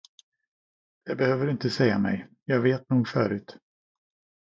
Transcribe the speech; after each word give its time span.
Det 1.05 1.15
behöver 1.15 1.45
du 1.45 1.51
inte 1.51 1.69
säga 1.69 1.99
mig, 1.99 2.29
jag 2.45 2.61
vet 2.61 2.85
det 2.87 2.95
nog 2.95 3.07
förut. 3.07 3.57